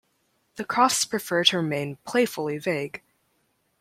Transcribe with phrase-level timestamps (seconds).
[0.55, 3.03] The Kroffts prefer to remain playfully vague.